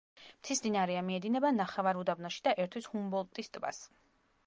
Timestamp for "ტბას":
3.57-3.87